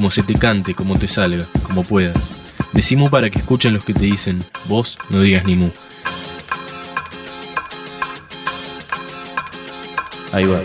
[0.00, 2.30] como se te cante, como te salga, como puedas.
[2.72, 5.68] Decimos para que escuchen los que te dicen, vos no digas ni mu.
[10.32, 10.62] Ahí va.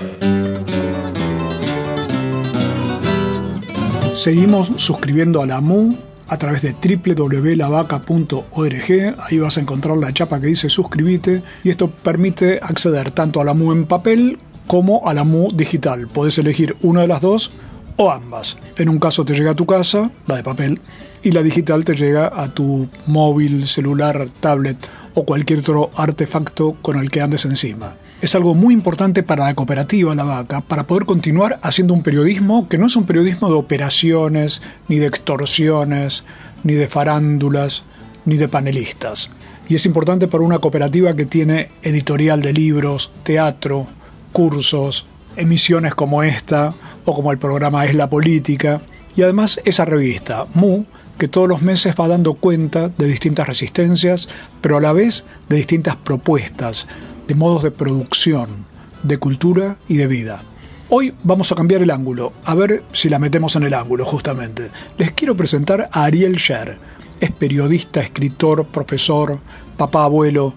[4.15, 5.97] Seguimos suscribiendo a la MU
[6.29, 9.15] a través de www.lavaca.org.
[9.19, 13.43] Ahí vas a encontrar la chapa que dice suscribite y esto permite acceder tanto a
[13.43, 16.07] la MU en papel como a la MU digital.
[16.07, 17.51] Podés elegir una de las dos
[17.97, 18.57] o ambas.
[18.77, 20.79] En un caso te llega a tu casa, la de papel,
[21.23, 24.77] y la digital te llega a tu móvil, celular, tablet
[25.13, 29.53] o cualquier otro artefacto con el que andes encima es algo muy importante para la
[29.53, 33.55] cooperativa La Vaca, para poder continuar haciendo un periodismo que no es un periodismo de
[33.55, 36.23] operaciones, ni de extorsiones,
[36.63, 37.83] ni de farándulas,
[38.25, 39.29] ni de panelistas.
[39.67, 43.85] Y es importante para una cooperativa que tiene editorial de libros, teatro,
[44.31, 45.05] cursos,
[45.37, 46.73] emisiones como esta
[47.05, 48.81] o como el programa Es la Política,
[49.15, 50.83] y además esa revista, Mu,
[51.17, 54.27] que todos los meses va dando cuenta de distintas resistencias,
[54.61, 56.87] pero a la vez de distintas propuestas,
[57.27, 58.65] de modos de producción,
[59.03, 60.41] de cultura y de vida.
[60.89, 64.69] Hoy vamos a cambiar el ángulo, a ver si la metemos en el ángulo justamente.
[64.97, 66.77] Les quiero presentar a Ariel Sher.
[67.19, 69.39] Es periodista, escritor, profesor,
[69.77, 70.53] papá abuelo.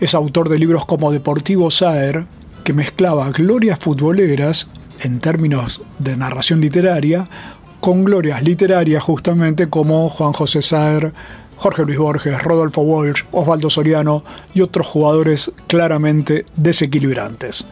[0.00, 2.24] Es autor de libros como Deportivo Saer,
[2.70, 4.68] que mezclaba glorias futboleras,
[5.00, 7.26] en términos de narración literaria,
[7.80, 11.12] con glorias literarias justamente como Juan José Saer,
[11.56, 14.22] Jorge Luis Borges, Rodolfo Walsh, Osvaldo Soriano
[14.54, 17.66] y otros jugadores claramente desequilibrantes.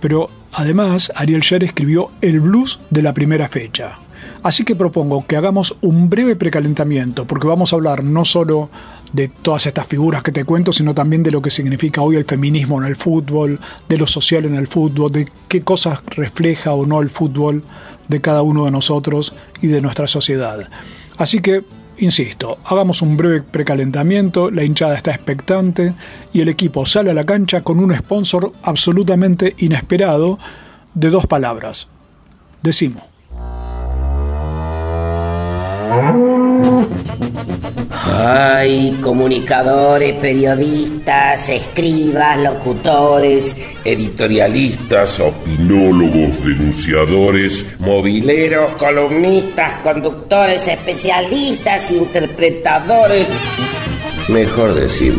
[0.00, 3.98] Pero además, Ariel Sher escribió el blues de la primera fecha.
[4.42, 8.70] Así que propongo que hagamos un breve precalentamiento, porque vamos a hablar no solo
[9.12, 12.24] de todas estas figuras que te cuento, sino también de lo que significa hoy el
[12.24, 13.58] feminismo en el fútbol,
[13.88, 17.64] de lo social en el fútbol, de qué cosas refleja o no el fútbol
[18.08, 20.68] de cada uno de nosotros y de nuestra sociedad.
[21.18, 21.64] Así que
[22.00, 25.92] Insisto, hagamos un breve precalentamiento, la hinchada está expectante
[26.32, 30.38] y el equipo sale a la cancha con un sponsor absolutamente inesperado
[30.94, 31.88] de dos palabras.
[32.62, 33.09] Decimo.
[38.22, 53.26] Ay, comunicadores, periodistas, escribas, locutores, editorialistas, opinólogos, denunciadores, mobileros, columnistas, conductores, especialistas, interpretadores.
[54.28, 55.14] Mejor decir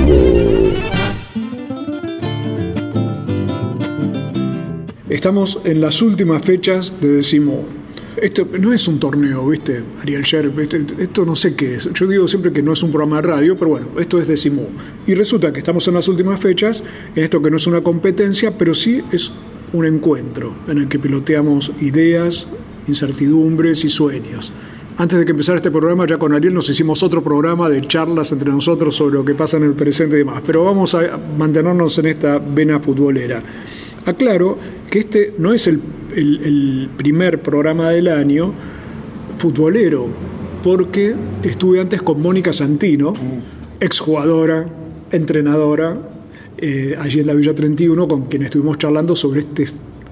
[5.10, 7.81] Estamos en las últimas fechas de Decimo
[8.22, 9.84] esto no es un torneo, ¿viste?
[10.00, 10.54] Ariel Sher,
[11.00, 11.90] esto no sé qué es.
[11.94, 14.38] Yo digo siempre que no es un programa de radio, pero bueno, esto es de
[14.38, 14.68] Simú.
[15.08, 16.84] Y resulta que estamos en las últimas fechas,
[17.16, 19.32] en esto que no es una competencia, pero sí es
[19.74, 22.48] un encuentro en el que piloteamos ideas,
[22.88, 24.54] incertidumbres y sueños.
[24.98, 28.32] Antes de que empezara este programa, ya con Ariel nos hicimos otro programa de charlas
[28.34, 31.98] entre nosotros sobre lo que pasa en el presente y demás, pero vamos a mantenernos
[31.98, 33.42] en esta vena futbolera.
[34.06, 34.58] Aclaro
[34.90, 35.80] que este no es el,
[36.98, 38.54] primer programa del año
[39.38, 40.08] futbolero,
[40.62, 43.14] porque estuve antes con Mónica Santino,
[43.80, 44.68] exjugadora,
[45.12, 45.98] entrenadora,
[46.58, 49.68] eh, allí en la Villa 31, con quien estuvimos charlando sobre este,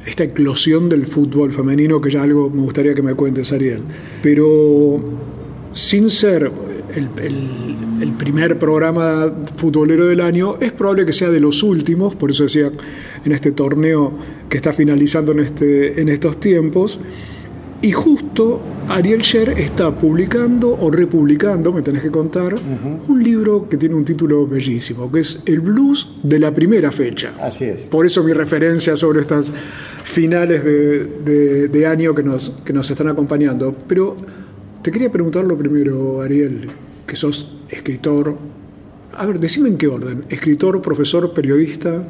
[0.05, 3.81] esta eclosión del fútbol femenino, que ya algo me gustaría que me cuentes, Ariel.
[4.23, 4.99] Pero
[5.73, 6.49] sin ser
[6.95, 12.43] el, primer programa futbolero del año, es probable que sea de los últimos, por eso
[12.43, 12.71] decía
[13.23, 14.11] en este torneo
[14.49, 16.99] que está finalizando en, este, en estos tiempos.
[17.81, 22.55] Y justo Ariel Sher está publicando o republicando, me tenés que contar,
[23.07, 27.33] un libro que tiene un título bellísimo, que es El blues de la primera fecha.
[27.39, 27.83] Así es.
[27.83, 29.49] Por eso mi referencia sobre estas
[30.03, 33.73] finales de, de año que nos, que nos están acompañando.
[33.87, 34.17] Pero
[34.81, 36.69] te quería preguntar lo primero, Ariel,
[37.05, 38.37] que sos escritor.
[39.17, 40.25] A ver, decime en qué orden.
[40.29, 42.03] ¿Escritor, profesor, periodista?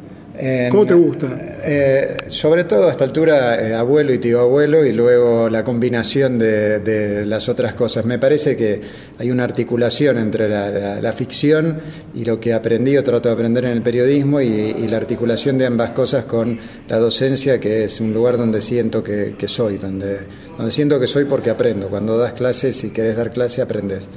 [0.70, 1.26] ¿Cómo te gusta?
[1.62, 6.38] Eh, sobre todo a esta altura, eh, abuelo y tío abuelo, y luego la combinación
[6.38, 8.06] de, las otras cosas.
[8.06, 8.80] Me parece que
[9.18, 11.80] hay una articulación entre la, ficción
[12.14, 15.66] y lo que aprendí o trato de aprender en el periodismo, y, la articulación de
[15.66, 16.58] ambas cosas con
[16.88, 20.20] la docencia, que es un lugar donde siento que, soy, donde,
[20.56, 21.88] donde siento que soy porque aprendo.
[21.88, 24.08] Cuando das clases y querés dar clase, aprendes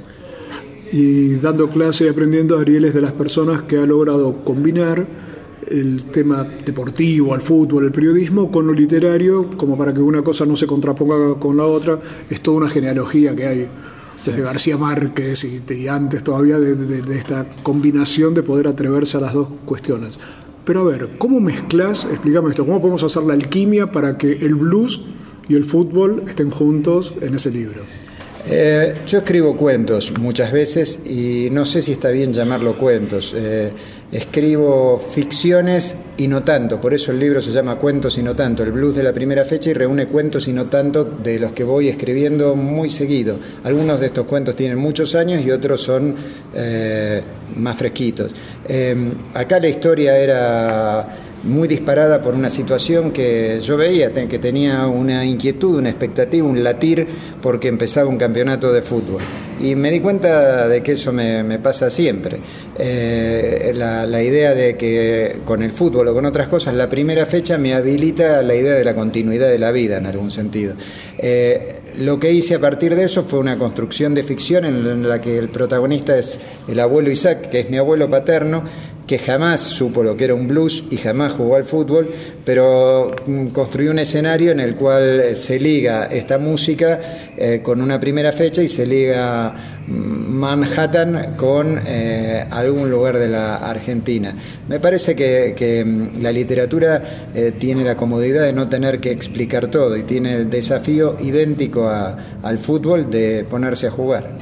[0.90, 5.06] y dando clase y aprendiendo, Ariel es de las personas que ha logrado combinar
[5.68, 10.44] el tema deportivo, al fútbol, el periodismo con lo literario, como para que una cosa
[10.46, 11.98] no se contraponga con la otra.
[12.28, 13.68] Es toda una genealogía que hay
[14.24, 19.48] desde García Márquez y, antes todavía de, esta combinación de poder atreverse a las dos
[19.64, 20.18] cuestiones.
[20.64, 22.04] Pero a ver, ¿cómo mezclas?
[22.04, 25.04] Explícame esto, ¿cómo podemos hacer la alquimia para que el blues
[25.48, 27.82] y el fútbol estén juntos en ese libro?
[28.46, 33.32] Eh, yo escribo cuentos muchas veces y no sé si está bien llamarlo cuentos.
[33.34, 33.72] Eh,
[34.12, 38.62] escribo ficciones y no tanto, por eso el libro se llama Cuentos y no tanto,
[38.62, 41.64] el blues de la primera fecha y reúne cuentos y no tanto de los que
[41.64, 43.38] voy escribiendo muy seguido.
[43.64, 46.14] Algunos de estos cuentos tienen muchos años y otros son
[46.54, 47.22] eh,
[47.56, 48.32] más fresquitos.
[49.32, 55.24] acá la historia era muy disparada por una situación que yo veía, que tenía una
[55.24, 57.06] inquietud, una expectativa, un latir,
[57.42, 59.22] porque empezaba un campeonato de fútbol.
[59.60, 62.38] Y me di cuenta de que eso me, pasa siempre.
[62.78, 67.58] Eh, la, idea de que con el fútbol o con otras cosas, la primera fecha
[67.58, 70.74] me habilita la idea de la continuidad de la vida en algún sentido.
[71.18, 75.20] Eh, lo que hice a partir de eso fue una construcción de ficción en la
[75.20, 78.64] que el protagonista es el abuelo Isaac, que es mi abuelo paterno,
[79.06, 82.10] que jamás supo lo que era un blues y jamás jugó al fútbol,
[82.44, 87.82] pero mm, construyó un escenario en el cual eh, se liga esta música eh, con
[87.82, 89.54] una primera fecha y se liga
[89.86, 89.92] mm,
[90.34, 94.34] Manhattan con eh, algún lugar de la Argentina.
[94.68, 97.02] Me parece que, mm, la literatura
[97.58, 102.58] tiene la comodidad de no tener que explicar todo y tiene el desafío idéntico al
[102.58, 104.36] fútbol de ponerse a jugar.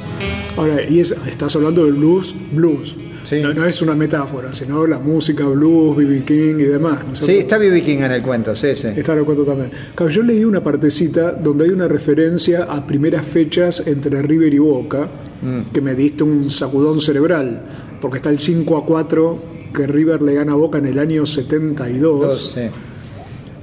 [0.57, 2.97] Ahora, y estás hablando del blues, blues
[3.31, 6.25] no, es una metáfora, sino la música, blues, B.B.
[6.25, 6.99] King y demás.
[7.13, 7.83] sí, está B.B.
[7.83, 8.89] King en el cuento, sí, sí.
[8.89, 9.71] Está en el cuento también.
[10.09, 15.09] yo leí una partecita donde hay una referencia a primeras fechas entre River y Boca,
[15.43, 15.73] mm.
[15.73, 17.63] que me diste un sacudón cerebral,
[18.01, 19.43] porque está el 5 a 4
[19.75, 22.59] que River le gana a Boca en el año 72,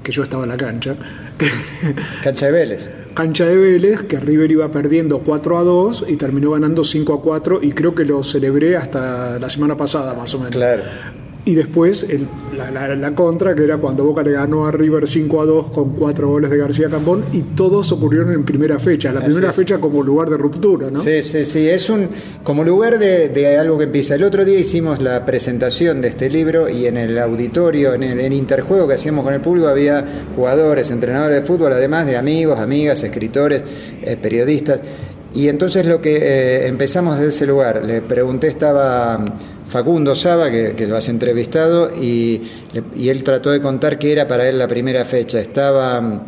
[0.04, 0.96] que yo estaba en la cancha.
[2.24, 6.52] Cancha de Vélez cancha de Vélez, que River iba perdiendo 4 a 2 y terminó
[6.52, 10.38] ganando 5 a 4 y creo que lo celebré hasta la semana pasada más o
[10.38, 10.54] menos.
[10.54, 10.84] Claro.
[11.50, 12.06] Y después
[12.56, 16.30] la, contra, que era cuando Boca le ganó a River 5 a 2 con 4
[16.30, 19.12] goles de García Cambón, y todos ocurrieron en primera fecha.
[19.12, 21.02] La primera fecha como lugar de ruptura, ¿no?
[21.02, 21.68] Sí, sí, sí.
[21.68, 22.08] Es un
[22.44, 24.14] como lugar de, algo que empieza.
[24.14, 28.32] El otro día hicimos la presentación de este libro y en el auditorio, en el
[28.32, 30.06] interjuego que hacíamos con el público, había
[30.36, 33.64] jugadores, entrenadores de fútbol, además de amigos, amigas, escritores,
[34.04, 34.82] eh, periodistas.
[35.34, 39.24] Y entonces lo que eh, empezamos desde ese lugar, le pregunté, estaba
[39.70, 42.42] Facundo Saba, que, lo has entrevistado, y,
[42.98, 45.40] él trató de contar qué era para él la primera fecha.
[45.40, 46.22] Estaba mm,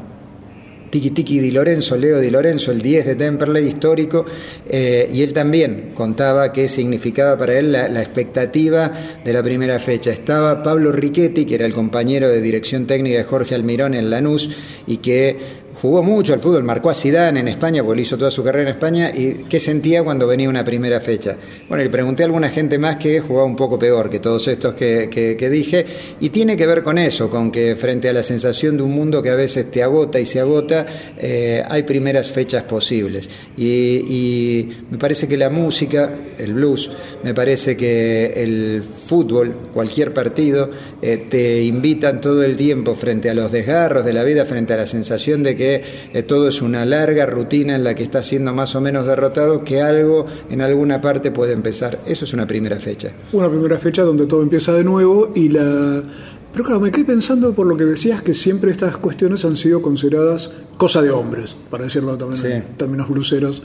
[0.92, 4.26] Tiki Tiki Di Lorenzo, Leo Di Lorenzo, el 10 de Temperley histórico,
[4.70, 8.92] eh, y él también contaba qué significaba para él la, la, expectativa
[9.24, 10.12] de la primera fecha.
[10.12, 14.52] Estaba Pablo Riquetti, que era el compañero de dirección técnica de Jorge Almirón en Lanús,
[14.86, 18.44] y que jugó mucho al fútbol, marcó a Zidane en España, porque hizo toda su
[18.44, 21.36] carrera en España, y qué sentía cuando venía una primera fecha.
[21.68, 24.76] Bueno, le pregunté a alguna gente más que jugaba un poco peor que todos estos
[24.76, 25.86] que, dije,
[26.20, 29.24] y tiene que ver con eso, con que frente a la sensación de un mundo
[29.24, 30.86] que a veces te agota y se agota,
[31.18, 33.28] eh, hay primeras fechas posibles.
[33.58, 36.92] Y, me parece que la música, el blues,
[37.24, 40.70] me parece que el fútbol, cualquier partido,
[41.02, 44.78] eh, te invitan todo el tiempo frente a los desgarros de la vida, frente a
[44.78, 48.54] la sensación de que eh, todo es una larga rutina en la que está siendo
[48.54, 52.00] más o menos derrotado, que algo en alguna parte puede empezar.
[52.06, 53.12] Eso es una primera fecha.
[53.32, 56.04] Una primera fecha donde todo empieza de nuevo y la...
[56.52, 59.82] Pero claro, me quedé pensando por lo que decías que siempre estas cuestiones han sido
[59.82, 63.64] consideradas cosa de hombres, para decirlo también en términos bruceros.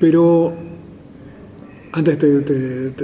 [0.00, 0.52] Pero
[1.96, 2.94] antes te,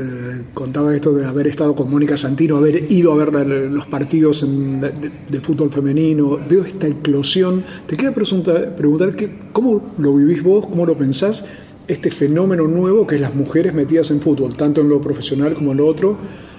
[0.53, 5.41] contaba esto de haber estado con Mónica Santino, haber ido a ver los partidos de,
[5.41, 6.39] fútbol femenino.
[6.47, 7.65] Veo esta eclosión.
[7.87, 9.17] Te quiero preguntar, preguntar
[9.53, 11.43] cómo lo vivís vos, cómo lo pensás,
[11.89, 15.73] este fenómeno nuevo que es las mujeres metidas en fútbol, tanto en lo profesional como
[15.73, 16.19] en lo otro,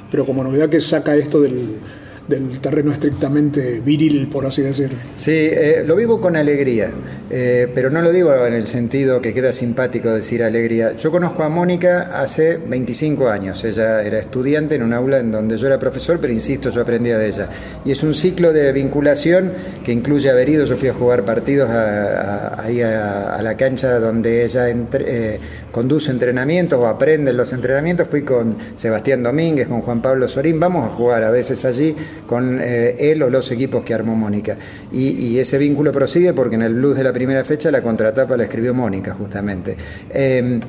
[0.09, 1.77] pero como novedad que saca esto del,
[2.27, 4.97] del terreno estrictamente viril, por así decirlo.
[5.13, 6.91] Sí, eh, lo vivo con alegría,
[7.29, 10.95] eh, pero no lo digo en el sentido que queda simpático decir alegría.
[10.95, 15.57] Yo conozco a Mónica hace 25 años, ella era estudiante en un aula en donde
[15.57, 17.49] yo era profesor, pero insisto, yo aprendía de ella.
[17.83, 19.51] Y es un ciclo de vinculación
[19.83, 24.69] que incluye haber ido, yo fui a jugar partidos ahí a, la cancha donde ella
[24.69, 25.39] eh,
[25.71, 30.89] conduce entrenamientos o aprende los entrenamientos, fui con Sebastián Domínguez, con Juan Pablo Sorín, vamos
[30.89, 31.93] a jugar a veces allí
[32.25, 34.57] con eh, él o los equipos que armó Mónica.
[34.91, 38.43] Y, ese vínculo prosigue porque en el blues de la primera fecha la contratapa la
[38.43, 39.75] escribió Mónica, justamente.
[40.09, 40.59] Eh,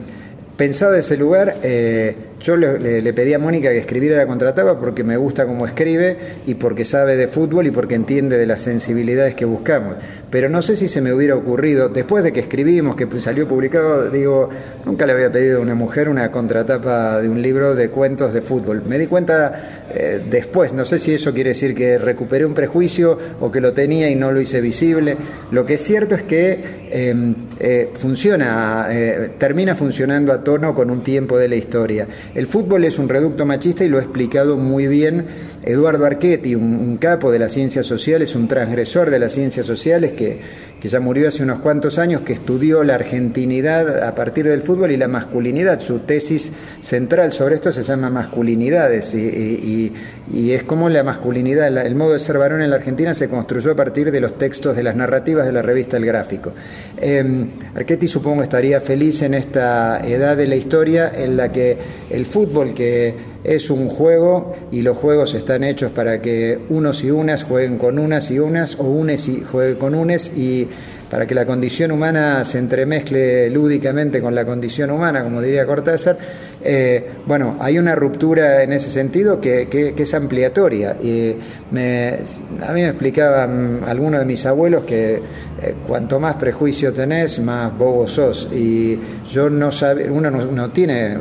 [0.57, 5.17] pensado ese lugar, eh, yo le, pedí a Mónica que escribiera la contratapa porque me
[5.17, 9.45] gusta cómo escribe y porque sabe de fútbol y porque entiende de las sensibilidades que
[9.45, 9.95] buscamos.
[10.31, 14.11] Pero no sé si se me hubiera ocurrido, después de que escribimos, que salió publicado,
[14.11, 14.51] digo,
[14.85, 18.43] nunca le había pedido a una mujer una contratapa de un libro de cuentos de
[18.43, 18.83] fútbol.
[18.85, 23.17] Me di cuenta eh, después, no sé si eso quiere decir que recuperé un prejuicio
[23.41, 25.17] o que lo tenía y no lo hice visible.
[25.51, 28.89] Lo que es cierto es que em, eh, funciona,
[29.39, 32.07] termina funcionando a tono con un tiempo de la historia.
[32.35, 35.25] El fútbol es un reducto machista y lo ha explicado muy bien
[35.63, 40.41] Eduardo Archetti, un, capo de las ciencias sociales, un transgresor de las ciencias sociales que,
[40.85, 44.91] que ya murió hace unos cuantos años, que estudió la argentinidad a partir del fútbol
[44.91, 45.81] y la masculinidad.
[45.81, 49.95] Su tesis central sobre esto se llama masculinidades y,
[50.31, 53.75] es como la masculinidad, el modo de ser varón en la Argentina se construyó a
[53.75, 56.53] partir de los textos de las narrativas de la revista El Gráfico.
[56.99, 57.47] Eh,
[58.07, 61.79] supongo estaría feliz en esta edad de la historia en la que
[62.11, 63.15] el fútbol, que
[63.45, 67.99] es un juego y los juegos están hechos para que unos y unas jueguen con
[67.99, 70.67] unas y unas o unes y jueguen con unes y
[71.11, 76.19] para que la condición humana se entremezcle lúdicamente con la condición humana, como diría Cortázar,
[76.61, 80.97] eh, bueno, hay una ruptura en ese sentido que, es ampliatoria.
[81.01, 81.37] Y
[81.71, 87.77] a mí me explicaban algunos de mis abuelos que eh, cuanto más prejuicio tenés, más
[87.79, 88.49] bobo sos.
[88.51, 88.99] Y
[89.31, 91.17] yo no sabe, uno no tiene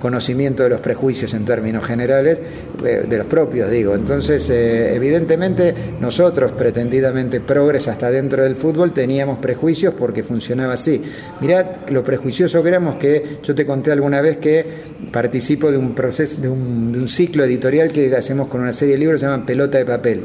[0.00, 2.42] conocimiento de los prejuicios en términos generales,
[2.84, 3.94] eh, de los propios, digo.
[3.94, 11.00] Entonces, eh, evidentemente, nosotros, pretendidamente progres hasta dentro del fútbol, teníamos prejuicios porque funcionaba así.
[11.40, 14.64] Mirad lo prejuicioso que éramos que yo te conté alguna vez que
[15.12, 18.94] participo de un proceso, de un, de un ciclo editorial que hacemos con una serie
[18.94, 20.24] de libros que se llaman Pelota de Papel.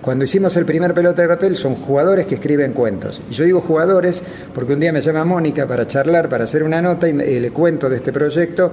[0.00, 3.20] Cuando hicimos el primer pelota de papel son jugadores que escriben cuentos.
[3.28, 4.22] Y yo digo jugadores
[4.54, 7.88] porque un día me llama Mónica para charlar, para hacer una nota y, le cuento
[7.88, 8.72] de este proyecto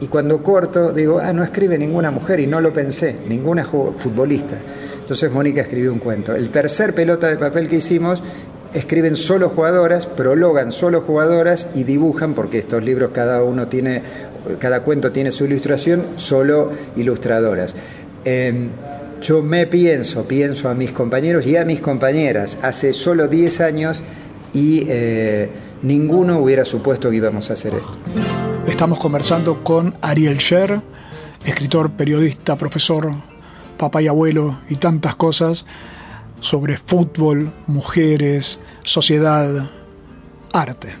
[0.00, 4.56] y cuando corto digo, ah, no escribe ninguna mujer y no lo pensé, ninguna futbolista.
[5.00, 6.34] Entonces Mónica escribió un cuento.
[6.34, 8.22] El tercer pelota de papel que hicimos
[8.74, 14.02] escriben solo jugadoras, prologan solo jugadoras y dibujan, porque estos libros cada uno tiene,
[14.58, 17.74] cada cuento tiene su ilustración, solo ilustradoras.
[18.24, 18.70] Em,
[19.26, 24.00] yo me pienso, pienso a mis compañeros y a mis compañeras hace solo 10 años
[24.52, 25.50] y eh,
[25.82, 27.98] ninguno hubiera supuesto que íbamos a hacer esto.
[28.68, 30.80] Estamos conversando con Ariel Sher,
[31.44, 33.14] escritor, periodista, profesor,
[33.76, 35.66] papá y abuelo y tantas cosas
[36.40, 39.68] sobre fútbol, mujeres, sociedad,
[40.52, 40.94] arte.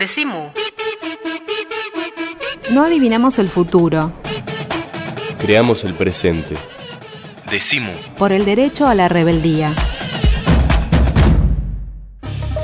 [0.00, 0.50] Decimu.
[2.70, 4.14] No adivinamos el futuro.
[5.38, 6.56] Creamos el presente.
[7.50, 7.92] Decimu.
[8.16, 9.70] Por el derecho a la rebeldía.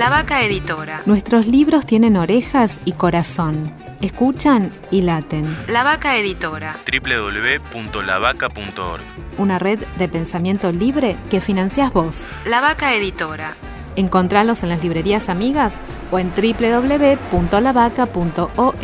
[0.00, 1.02] La Vaca Editora.
[1.04, 3.70] Nuestros libros tienen orejas y corazón.
[4.00, 5.44] Escuchan y laten.
[5.68, 6.78] La Vaca Editora.
[6.90, 9.02] www.lavaca.org.
[9.36, 12.24] Una red de pensamiento libre que financias vos.
[12.46, 13.56] La Vaca Editora.
[13.94, 18.80] Encontralos en las librerías amigas o en www.lavaca.org.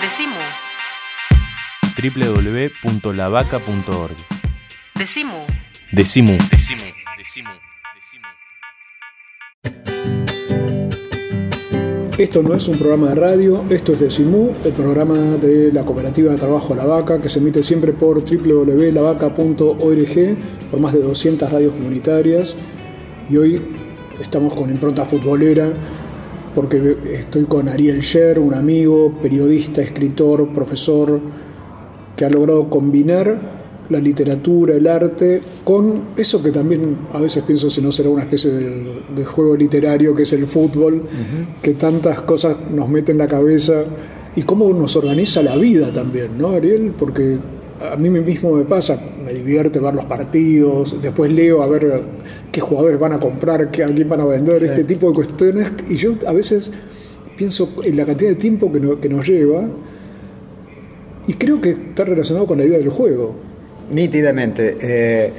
[0.00, 0.36] Decimu.
[2.00, 4.16] www.lavaca.org.
[4.94, 5.44] Decimu.
[5.90, 6.38] Decimu.
[6.48, 7.01] Decimu.
[12.18, 15.82] Esto no es un programa de radio, esto es de Simú, el programa de la
[15.82, 20.36] Cooperativa de Trabajo La Vaca, que se emite siempre por www.lavaca.org,
[20.70, 22.54] por más de 200 radios comunitarias.
[23.30, 23.58] Y hoy
[24.20, 25.72] estamos con impronta futbolera,
[26.54, 31.18] porque estoy con Ariel Sher, un amigo, periodista, escritor, profesor,
[32.14, 37.68] que ha logrado combinar la literatura, el arte, con eso que también a veces pienso
[37.70, 41.02] si no será una especie de, juego literario que es el fútbol,
[41.60, 43.84] que tantas cosas nos mete en la cabeza
[44.34, 46.92] y cómo nos organiza la vida también, ¿no, Ariel?
[46.98, 47.38] Porque
[47.90, 52.02] a mí mismo me pasa, me divierte ver los partidos, después leo a ver
[52.50, 55.72] qué jugadores van a comprar, qué, a quién van a vender, este tipo de cuestiones,
[55.88, 56.70] y yo a veces
[57.36, 59.64] pienso en la cantidad de tiempo que, que nos lleva,
[61.26, 63.51] y creo que está relacionado con la idea del juego.
[63.92, 64.76] Nítidamente.
[64.80, 65.32] Eh,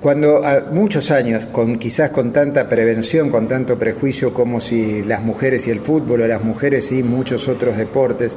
[0.00, 5.22] cuando a muchos años, con, quizás con tanta prevención, con tanto prejuicio como si las
[5.22, 8.36] mujeres y el fútbol o las mujeres y muchos otros deportes,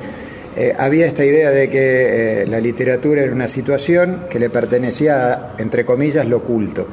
[0.55, 5.33] eh, había esta idea de que eh, la literatura era una situación que le pertenecía
[5.33, 6.87] a, entre comillas, lo oculto,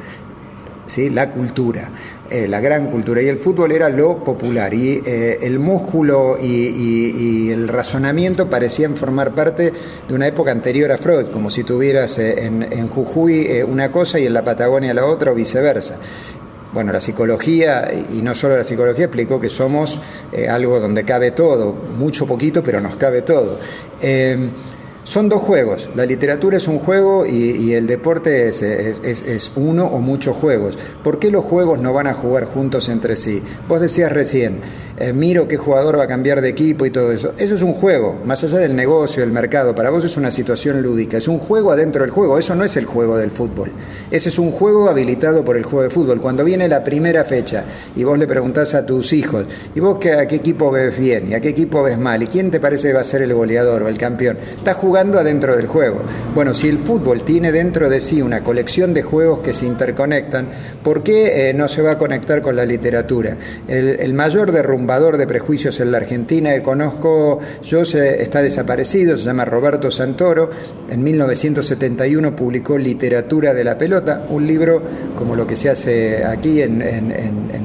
[0.88, 1.10] ¿sí?
[1.10, 1.90] la cultura.
[2.30, 3.22] Eh, la gran cultura.
[3.22, 4.74] Y el fútbol era lo popular.
[4.74, 9.72] Y eh, el músculo y, el razonamiento parecían formar parte
[10.06, 14.26] de una época anterior a Freud, como si tuvieras eh, en, Jujuy una cosa y
[14.26, 15.96] en la Patagonia la otra o viceversa.
[16.72, 20.00] Bueno, la psicología, y no solo la psicología, explicó que somos
[20.50, 23.58] algo donde cabe todo, mucho poquito, pero nos cabe todo.
[25.08, 25.88] Son dos juegos.
[25.94, 30.76] La literatura es un juego y, el deporte es, es, uno o muchos juegos.
[31.02, 33.42] ¿Por qué los juegos no van a jugar juntos entre sí?
[33.66, 34.60] Vos decías recién,
[34.98, 37.32] eh, miro qué jugador va a cambiar de equipo y todo eso.
[37.38, 39.74] Eso es un juego, más allá del negocio, del mercado.
[39.74, 42.36] Para vos es una situación lúdica, es un juego adentro del juego.
[42.36, 43.72] Eso no es el juego del fútbol.
[44.10, 46.20] Ese es un juego habilitado por el juego de fútbol.
[46.20, 47.64] Cuando viene la primera fecha
[47.96, 51.34] y vos le preguntás a tus hijos, ¿y vos a qué equipo ves bien y
[51.34, 52.22] a qué equipo ves mal?
[52.22, 54.36] ¿Y quién te parece que va a ser el goleador o el campeón?
[54.98, 56.02] Adentro del juego.
[56.34, 60.48] Bueno, si el fútbol tiene dentro de sí una colección de juegos que se interconectan,
[60.82, 63.36] ¿por qué eh, no se va a conectar con la literatura?
[63.68, 69.24] El, mayor derrumbe de prejuicios en la Argentina que conozco yo se, está desaparecido, se
[69.24, 70.48] llama Roberto Santoro.
[70.90, 74.82] En 1971 publicó Literatura de la Pelota, un libro
[75.16, 76.78] como lo que se hace aquí en,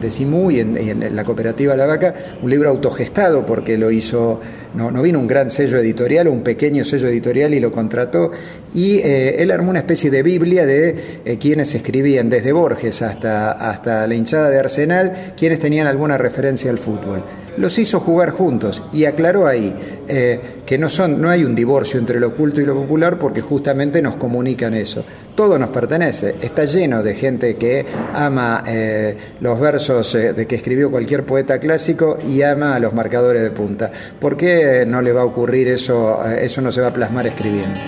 [0.02, 4.42] Decimú y, en, la cooperativa La Vaca, un libro autogestado porque lo hizo,
[4.76, 8.32] no, no vino un gran sello editorial, un pequeño sello editorial y lo contrató.
[8.74, 13.52] Y eh, él armó una especie de Biblia de eh, quienes escribían, desde Borges hasta,
[13.52, 17.24] hasta la hinchada de Arsenal, quienes tenían alguna referencia al fútbol
[17.58, 19.76] los hizo jugar juntos y aclaró ahí
[20.08, 23.42] eh, que no, son, no hay un divorcio entre lo oculto y lo popular porque
[23.42, 25.06] justamente nos comunican eso.
[25.36, 30.56] Todo nos pertenece, está lleno de gente que ama eh, los versos eh, de que
[30.56, 33.92] escribió cualquier poeta clásico y ama a los marcadores de punta.
[34.20, 37.80] ¿Por qué no le va a ocurrir eso, eso no se va a plasmar escribiendo?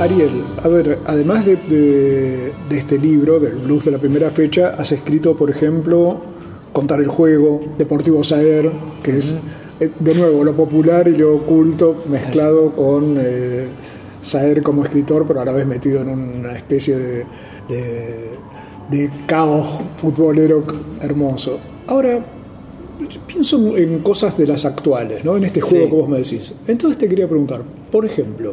[0.00, 1.56] Ariel, a ver, además de,
[2.70, 6.22] de, este libro, del blues de la primera fecha, has escrito, por ejemplo,
[6.72, 9.40] contar el juego, Deportivo Saer, que es eh,
[9.80, 13.66] de nuevo lo popular y lo oculto mezclado con eh,
[14.20, 17.24] Saer como escritor, pero a la vez metido en una especie de,
[18.90, 20.62] de, caos futbolero
[21.00, 21.58] hermoso.
[21.86, 22.22] Ahora,
[23.26, 25.38] pienso en cosas de las actuales, ¿no?
[25.38, 26.54] En este juego que vos me decís.
[26.66, 28.52] Entonces te quería preguntar, por ejemplo,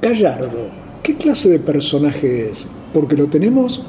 [0.00, 0.68] Gallardo,
[1.02, 2.68] ¿qué clase de personaje es?
[2.94, 3.82] Porque lo tenemos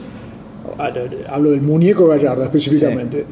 [1.30, 3.26] hablo del muñeco Gallardo específicamente.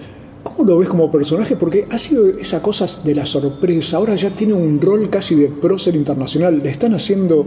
[0.46, 1.56] ¿Cómo lo ves como personaje?
[1.56, 5.48] Porque ha sido esa cosa de la sorpresa, ahora ya tiene un rol casi de
[5.48, 7.44] prócer internacional, le están haciendo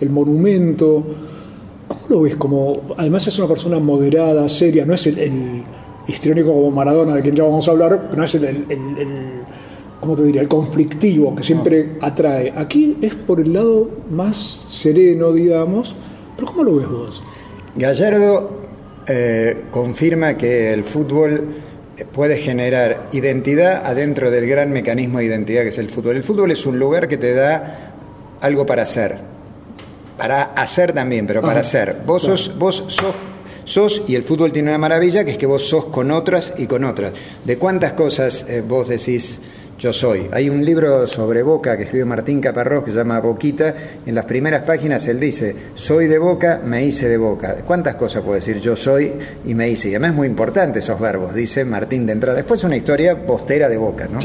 [0.00, 1.04] el monumento.
[1.86, 5.62] ¿Cómo lo ves como, además es una persona moderada, seria, no es el,
[6.08, 8.78] histriónico como Maradona, de quien ya vamos a hablar, pero no es el, el
[10.00, 12.52] ¿cómo te diría?, el conflictivo que siempre atrae.
[12.56, 15.94] Aquí es por el lado más sereno, digamos,
[16.34, 17.22] pero ¿cómo lo ves vos?
[17.76, 18.50] Gallardo
[19.06, 21.54] eh, confirma que el fútbol
[22.12, 26.16] puede generar identidad adentro del gran mecanismo de identidad que es el fútbol.
[26.16, 27.92] El fútbol es un lugar que te da
[28.40, 29.18] algo para hacer,
[30.16, 31.98] para hacer también, pero para hacer.
[32.04, 33.14] Vos sos, vos sos
[33.64, 36.66] sos, y el fútbol tiene una maravilla, que es que vos sos con otras y
[36.66, 37.12] con otras.
[37.44, 39.40] ¿De cuántas cosas eh, vos decís
[39.82, 40.28] yo soy.
[40.30, 43.74] Hay un libro sobre Boca que escribió Martín Caparrós que se llama Boquita.
[44.06, 47.56] En las primeras páginas él dice, soy de Boca, me hice de Boca.
[47.66, 48.60] ¿Cuántas cosas puedo decir?
[48.60, 49.12] Yo soy
[49.44, 49.88] y me hice.
[49.88, 52.36] Y además es muy importante esos verbos, dice Martín de entrada.
[52.36, 54.20] Después una historia postera de Boca, ¿no?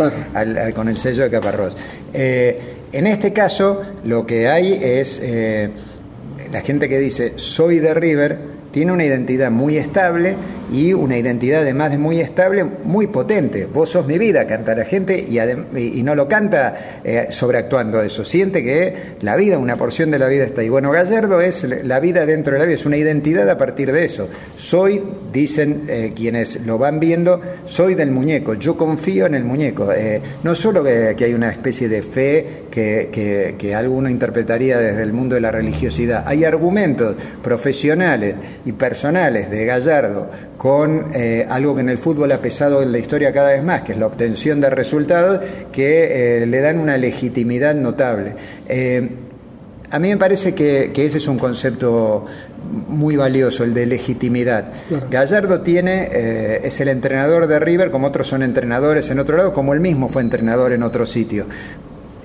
[0.76, 1.76] con el sello de Caparrós.
[2.14, 5.72] Eh, en este caso, lo que hay es eh,
[6.52, 8.38] la gente que dice, soy de River,
[8.72, 10.36] tiene una identidad muy estable
[10.72, 13.66] y una identidad además de muy estable, muy potente.
[13.66, 18.24] Vos sos mi vida, canta la gente y, y no lo canta eh, sobreactuando eso.
[18.24, 20.70] Siente que la vida, una porción de la vida está ahí.
[20.70, 24.06] Bueno, Gallardo es la vida dentro de la vida, es una identidad a partir de
[24.06, 24.28] eso.
[24.56, 29.92] Soy, dicen eh, quienes lo van viendo, soy del muñeco, yo confío en el muñeco.
[29.94, 35.12] Eh, no solo que, hay una especie de fe que, que alguno interpretaría desde el
[35.12, 41.82] mundo de la religiosidad, hay argumentos profesionales y personales de Gallardo con eh, algo que
[41.82, 44.60] en el fútbol ha pesado en la historia cada vez más, que es la obtención
[44.60, 45.40] de resultados
[45.72, 48.34] que eh, le dan una legitimidad notable.
[48.68, 49.10] Eh,
[49.90, 52.26] a mí me parece que, ese es un concepto
[52.90, 54.74] muy valioso, el de legitimidad.
[55.10, 59.74] Gallardo tiene, es el entrenador de River, como otros son entrenadores en otro lado, como
[59.74, 61.46] él mismo fue entrenador en otro sitio.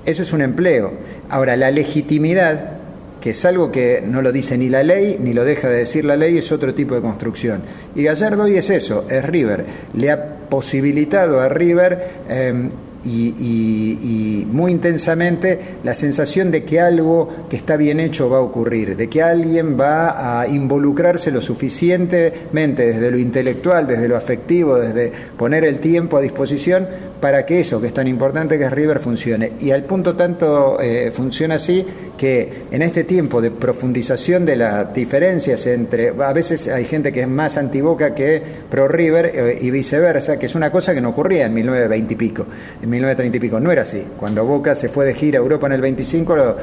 [0.04, 0.92] Eso es un empleo.
[1.30, 2.81] Ahora, la legitimidad
[3.22, 6.04] que es algo que no lo dice ni la ley, ni lo deja de decir
[6.04, 7.62] la ley, es otro tipo de construcción.
[7.94, 9.64] Y Gallardo hoy es eso, es River.
[9.94, 12.70] Le ha posibilitado a River em,
[13.04, 18.96] y, muy intensamente la sensación de que algo que está bien hecho va a ocurrir,
[18.96, 25.12] de que alguien va a involucrarse lo suficientemente desde lo intelectual, desde lo afectivo, desde
[25.36, 26.88] poner el tiempo a disposición
[27.22, 29.52] para que eso que es tan importante que es River funcione.
[29.60, 31.86] Y al punto tanto eh, funciona así
[32.18, 37.20] que en este tiempo de profundización de las diferencias entre, a veces hay gente que
[37.20, 41.10] es más antiboca que pro River eh, y viceversa, que es una cosa que no
[41.10, 42.44] ocurría en 1920 y pico.
[42.82, 43.60] 1930 y pico.
[43.60, 44.02] No era así.
[44.18, 46.56] Cuando Boca se fue de gira a Europa en el 25, lo,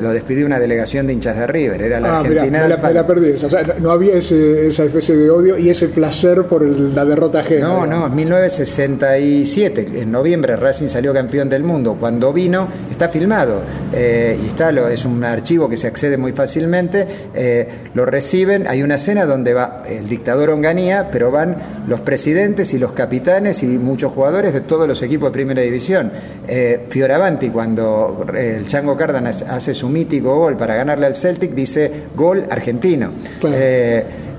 [0.00, 1.82] lo despidió una delegación de hinchas de River.
[1.82, 2.66] Era la ah, Argentina.
[2.66, 3.32] la, perdí.
[3.32, 7.68] O sea, no había esa especie de odio y ese placer por la derrota ajena.
[7.68, 10.05] No, no, 1967.
[10.06, 11.96] En noviembre Racing salió campeón del mundo.
[11.98, 13.64] Cuando vino, está filmado.
[13.92, 17.04] Eh, y está, lo, es un archivo que se accede muy fácilmente.
[17.34, 18.68] Eh, lo reciben.
[18.68, 21.56] Hay una escena donde va el dictador Onganía, pero van
[21.88, 26.12] los presidentes y los capitanes y muchos jugadores de todos los equipos de primera división
[26.46, 31.90] eh, Fioravanti, cuando el Chango Cárdenas hace su mítico gol para ganarle al Celtic, dice
[32.14, 33.12] gol argentino.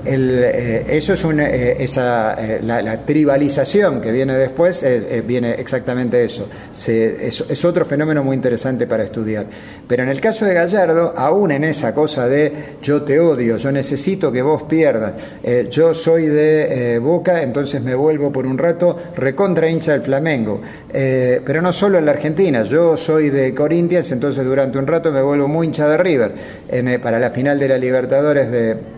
[0.09, 4.83] Eh, eso es una, eh, esa, eh, la, tribalización que viene después,
[5.25, 6.47] viene exactamente eso.
[6.87, 9.45] es, otro fenómeno muy interesante para estudiar.
[9.87, 13.71] Pero en el caso de Gallardo, aún en esa cosa de yo te odio, yo
[13.71, 15.13] necesito que vos pierdas,
[15.69, 20.61] yo soy de Boca, entonces me vuelvo por un rato recontra hincha del Flamengo.
[20.91, 25.21] pero no solo en la Argentina, yo soy de Corinthians, entonces durante un rato me
[25.21, 26.33] vuelvo muy hincha de River.
[27.01, 28.96] para la final de la Libertadores de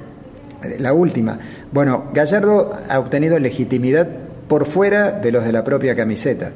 [0.80, 1.40] la última.
[1.72, 4.08] Bueno, Gallardo ha obtenido legitimidad
[4.48, 6.52] por fuera de los de la propia camiseta.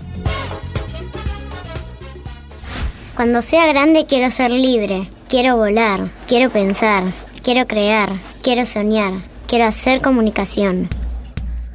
[3.21, 7.03] Cuando sea grande quiero ser libre, quiero volar, quiero pensar,
[7.43, 8.10] quiero crear,
[8.41, 9.13] quiero soñar,
[9.45, 10.89] quiero hacer comunicación.